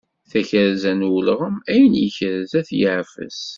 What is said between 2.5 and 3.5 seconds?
ad t-yeɛfes.